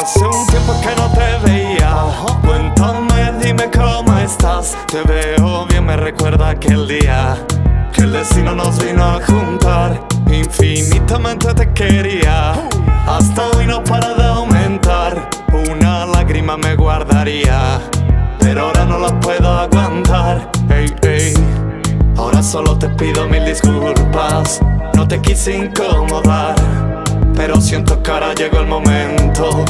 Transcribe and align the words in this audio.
Hace 0.00 0.24
un 0.24 0.46
tiempo 0.46 0.74
que 0.80 0.96
no 0.96 1.10
te 1.12 1.38
veía. 1.46 1.94
Cuéntame, 2.42 3.32
dime 3.38 3.70
cómo 3.70 4.18
estás. 4.18 4.76
Te 4.86 5.02
veo 5.02 5.66
bien, 5.66 5.84
me 5.84 5.96
recuerda 5.96 6.50
aquel 6.50 6.88
día 6.88 7.36
que 7.92 8.02
el 8.02 8.12
destino 8.12 8.54
nos 8.54 8.84
vino 8.84 9.04
a 9.04 9.20
juntar. 9.24 10.00
Infinitamente 10.30 11.52
te 11.54 11.72
quería. 11.72 12.52
Hasta 13.06 13.48
hoy 13.56 13.66
no 13.66 13.82
para 13.84 14.14
de 14.14 14.24
aumentar. 14.24 15.28
Una 15.70 16.06
lágrima 16.06 16.56
me 16.56 16.74
guardaría. 16.76 17.80
Pero 18.38 18.66
ahora 18.66 18.84
no 18.84 18.98
la 18.98 19.18
puedo 19.20 19.48
aguantar. 19.48 20.50
Ey, 20.68 20.94
ey. 21.02 21.34
Ahora 22.16 22.42
solo 22.42 22.78
te 22.78 22.88
pido 22.90 23.26
mil 23.28 23.44
disculpas. 23.44 24.60
No 24.94 25.06
te 25.06 25.20
quise 25.20 25.56
incomodar. 25.56 26.54
Pero 27.34 27.60
siento 27.60 28.02
que 28.02 28.10
ahora 28.10 28.34
llegó 28.34 28.58
el 28.58 28.66
momento 28.66 29.64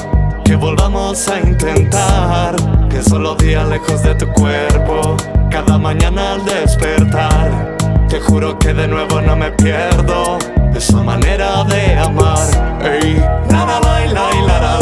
que 0.44 0.56
volvamos 0.56 1.28
a 1.28 1.38
intentar. 1.40 2.56
Que 2.88 3.02
son 3.02 3.22
los 3.22 3.38
días 3.38 3.68
lejos 3.68 4.02
de 4.02 4.14
tu 4.14 4.26
cuerpo. 4.32 5.16
Cada 5.50 5.78
mañana 5.78 6.34
al 6.34 6.44
despertar. 6.44 7.79
Te 8.10 8.18
juro 8.18 8.58
que 8.58 8.74
de 8.74 8.88
nuevo 8.88 9.20
no 9.20 9.36
me 9.36 9.52
pierdo 9.52 10.36
esa 10.74 11.00
manera 11.00 11.62
de 11.62 11.96
amar. 11.96 12.38
Ey, 12.82 13.22
la 13.48 13.64
la 13.64 13.80
la 13.80 14.06
la 14.06 14.30
la 14.46 14.60
la. 14.60 14.79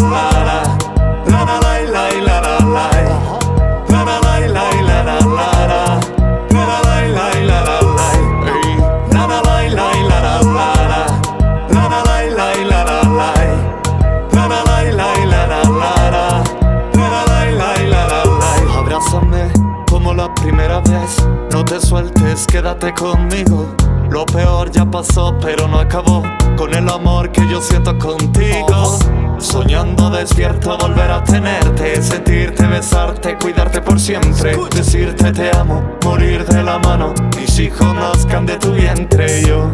No 21.58 21.64
te 21.64 21.80
sueltes, 21.80 22.46
quédate 22.46 22.94
conmigo. 22.94 23.74
Lo 24.10 24.24
peor 24.26 24.70
ya 24.70 24.88
pasó, 24.88 25.36
pero 25.40 25.66
no 25.66 25.80
acabó 25.80 26.22
con 26.56 26.72
el 26.72 26.88
amor 26.88 27.32
que 27.32 27.40
yo 27.50 27.60
siento 27.60 27.98
contigo. 27.98 28.96
Soñando 29.38 30.08
despierto, 30.08 30.78
volver 30.78 31.10
a 31.10 31.24
tenerte, 31.24 32.00
sentirte, 32.00 32.64
besarte, 32.64 33.36
cuidarte 33.38 33.80
por 33.80 33.98
siempre. 33.98 34.56
Decirte 34.70 35.32
te 35.32 35.50
amo, 35.56 35.82
morir 36.04 36.44
de 36.44 36.62
la 36.62 36.78
mano. 36.78 37.12
Mis 37.36 37.58
hijos 37.58 37.92
nazcan 37.92 38.46
de 38.46 38.56
tu 38.56 38.70
vientre. 38.70 39.42
Yo 39.42 39.68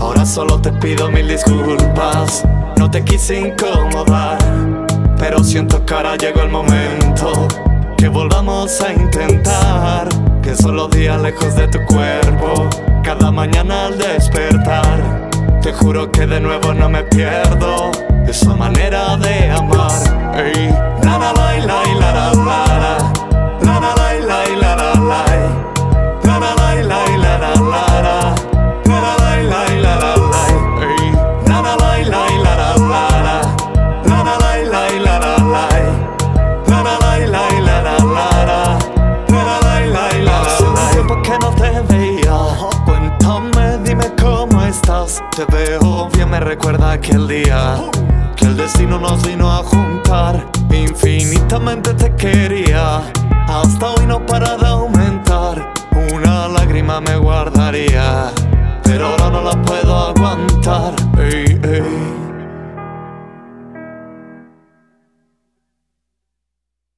ahora 0.00 0.26
solo 0.26 0.60
te 0.60 0.70
pido 0.70 1.10
mil 1.10 1.26
disculpas. 1.26 2.44
No 2.76 2.90
te 2.90 3.02
quise 3.02 3.40
incomodar, 3.40 4.36
pero 5.18 5.42
siento 5.42 5.82
que 5.86 5.94
ahora 5.94 6.14
llegó 6.16 6.42
el 6.42 6.50
momento 6.50 7.48
que 7.96 8.08
volvamos 8.08 8.82
a 8.82 8.92
intentar. 8.92 10.08
Que 10.42 10.56
son 10.56 10.76
los 10.76 10.90
días 10.90 11.20
lejos 11.20 11.54
de 11.54 11.68
tu 11.68 11.78
cuerpo. 11.84 12.68
Cada 13.04 13.30
mañana 13.30 13.86
al 13.86 13.98
despertar. 13.98 15.30
Te 15.62 15.72
juro 15.72 16.10
que 16.10 16.26
de 16.26 16.40
nuevo 16.40 16.74
no 16.74 16.88
me 16.88 17.04
pierdo 17.04 17.92
esa 18.26 18.54
manera 18.54 19.16
de 19.16 19.50
amar. 19.50 20.34
Ey, 20.34 20.71
te 45.36 45.44
veo, 45.46 46.08
bien 46.14 46.30
me 46.30 46.40
recuerda 46.40 46.92
aquel 46.92 47.26
día 47.28 47.76
que 48.36 48.46
el 48.46 48.56
destino 48.56 48.98
nos 48.98 49.26
vino 49.26 49.50
a 49.50 49.58
juntar. 49.58 50.46
Infinitamente 50.70 51.92
te 51.94 52.14
quería, 52.14 53.00
hasta 53.48 53.90
hoy 53.90 54.06
no 54.06 54.24
para 54.24 54.56
de 54.56 54.66
aumentar. 54.66 55.72
Una 56.12 56.48
lágrima 56.48 57.00
me 57.00 57.16
guardaría, 57.16 58.30
pero 58.84 59.08
ahora 59.08 59.30
no 59.30 59.42
la 59.42 59.62
puedo 59.62 59.96
aguantar. 59.96 60.94